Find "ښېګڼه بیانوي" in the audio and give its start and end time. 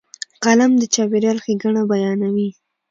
1.43-2.49